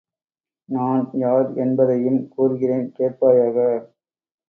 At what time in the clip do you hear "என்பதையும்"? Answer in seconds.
1.57-2.19